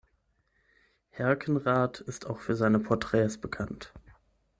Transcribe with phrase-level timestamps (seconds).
[1.11, 3.93] Herkenrath ist auch für seine Porträts bekannt.